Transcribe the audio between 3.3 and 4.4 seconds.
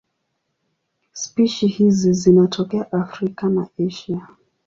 na Asia.